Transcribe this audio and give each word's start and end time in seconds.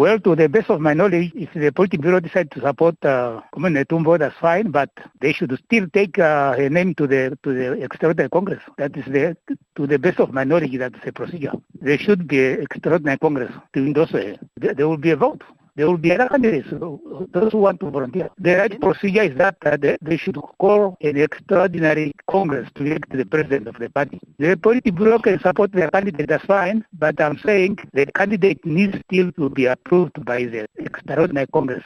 Well, 0.00 0.18
to 0.20 0.34
the 0.34 0.48
best 0.48 0.70
of 0.70 0.80
my 0.80 0.94
knowledge, 0.94 1.30
if 1.34 1.52
the 1.52 1.70
Politburo 1.72 2.22
decide 2.22 2.50
to 2.52 2.60
support 2.62 2.96
uh, 3.04 3.42
Netumbo, 3.54 4.18
that's 4.18 4.34
fine, 4.38 4.70
but 4.70 4.88
they 5.20 5.34
should 5.34 5.52
still 5.66 5.88
take 5.92 6.18
uh, 6.18 6.54
her 6.56 6.70
name 6.70 6.94
to 6.94 7.06
the 7.06 7.38
to 7.42 7.52
the 7.52 7.72
Extraordinary 7.82 8.30
Congress. 8.30 8.62
That 8.78 8.96
is 8.96 9.04
the, 9.04 9.36
to 9.76 9.86
the 9.86 9.98
best 9.98 10.18
of 10.18 10.32
my 10.32 10.44
knowledge, 10.44 10.78
that's 10.78 10.98
the 11.04 11.12
procedure. 11.12 11.52
There 11.82 11.98
should 11.98 12.26
be 12.26 12.40
an 12.52 12.62
Extraordinary 12.62 13.18
Congress 13.18 13.52
to 13.74 13.78
endorse 13.80 14.12
her. 14.12 14.36
There 14.56 14.88
will 14.88 14.96
be 14.96 15.10
a 15.10 15.16
vote 15.16 15.42
there 15.76 15.86
will 15.86 15.96
be 15.96 16.12
other 16.12 16.28
candidates, 16.28 16.68
those 16.70 17.52
who 17.52 17.58
want 17.58 17.80
to 17.80 17.90
volunteer. 17.90 18.30
The 18.38 18.56
right 18.56 18.80
procedure 18.80 19.22
is 19.22 19.36
that 19.38 19.56
uh, 19.64 19.76
they, 19.76 20.16
should 20.16 20.36
call 20.58 20.96
an 21.00 21.16
extraordinary 21.16 22.12
Congress 22.28 22.68
to 22.74 22.84
elect 22.84 23.10
the 23.10 23.24
president 23.24 23.68
of 23.68 23.76
the 23.78 23.88
party. 23.88 24.20
The 24.38 24.56
political 24.56 24.92
Politburo 24.92 25.22
can 25.22 25.40
support 25.40 25.72
their 25.72 25.90
candidate, 25.90 26.28
that's 26.28 26.44
fine, 26.44 26.84
but 26.98 27.20
I'm 27.20 27.38
saying 27.38 27.78
the 27.92 28.06
candidate 28.06 28.64
needs 28.64 28.98
still 29.06 29.32
to 29.32 29.50
be 29.50 29.66
approved 29.66 30.24
by 30.24 30.44
the 30.44 30.66
extraordinary 30.78 31.46
Congress. 31.52 31.84